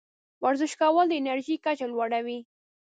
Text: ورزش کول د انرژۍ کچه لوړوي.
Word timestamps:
ورزش 0.43 0.71
کول 0.81 1.05
د 1.09 1.13
انرژۍ 1.19 1.55
کچه 1.65 1.85
لوړوي. 1.93 2.39